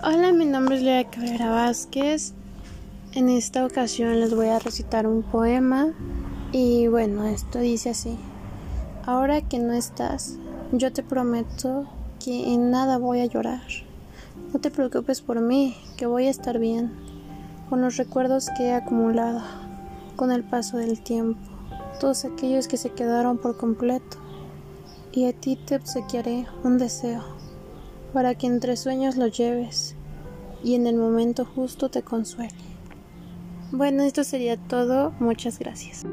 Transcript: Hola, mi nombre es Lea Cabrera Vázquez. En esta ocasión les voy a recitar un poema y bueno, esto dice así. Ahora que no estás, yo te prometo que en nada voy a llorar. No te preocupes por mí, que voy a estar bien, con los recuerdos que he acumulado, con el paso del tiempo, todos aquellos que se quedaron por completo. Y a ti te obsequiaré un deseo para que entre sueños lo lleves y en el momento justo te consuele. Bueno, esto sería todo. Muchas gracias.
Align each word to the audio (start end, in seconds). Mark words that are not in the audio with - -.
Hola, 0.00 0.32
mi 0.32 0.44
nombre 0.44 0.76
es 0.76 0.82
Lea 0.82 1.10
Cabrera 1.10 1.50
Vázquez. 1.50 2.32
En 3.14 3.28
esta 3.28 3.66
ocasión 3.66 4.20
les 4.20 4.32
voy 4.32 4.46
a 4.46 4.60
recitar 4.60 5.08
un 5.08 5.24
poema 5.24 5.88
y 6.52 6.86
bueno, 6.86 7.24
esto 7.24 7.58
dice 7.58 7.90
así. 7.90 8.16
Ahora 9.04 9.40
que 9.40 9.58
no 9.58 9.72
estás, 9.72 10.36
yo 10.70 10.92
te 10.92 11.02
prometo 11.02 11.88
que 12.24 12.54
en 12.54 12.70
nada 12.70 12.98
voy 12.98 13.18
a 13.18 13.26
llorar. 13.26 13.60
No 14.52 14.60
te 14.60 14.70
preocupes 14.70 15.20
por 15.20 15.40
mí, 15.40 15.76
que 15.96 16.06
voy 16.06 16.28
a 16.28 16.30
estar 16.30 16.60
bien, 16.60 16.92
con 17.68 17.80
los 17.80 17.96
recuerdos 17.96 18.50
que 18.56 18.66
he 18.66 18.74
acumulado, 18.74 19.42
con 20.14 20.30
el 20.30 20.44
paso 20.44 20.76
del 20.76 21.00
tiempo, 21.02 21.40
todos 21.98 22.24
aquellos 22.24 22.68
que 22.68 22.76
se 22.76 22.90
quedaron 22.90 23.36
por 23.36 23.56
completo. 23.56 24.18
Y 25.10 25.26
a 25.26 25.32
ti 25.32 25.56
te 25.56 25.74
obsequiaré 25.74 26.46
un 26.62 26.78
deseo 26.78 27.47
para 28.12 28.34
que 28.34 28.46
entre 28.46 28.76
sueños 28.76 29.16
lo 29.16 29.26
lleves 29.26 29.94
y 30.62 30.74
en 30.74 30.86
el 30.86 30.96
momento 30.96 31.44
justo 31.44 31.88
te 31.88 32.02
consuele. 32.02 32.54
Bueno, 33.70 34.02
esto 34.02 34.24
sería 34.24 34.56
todo. 34.56 35.12
Muchas 35.20 35.58
gracias. 35.58 36.04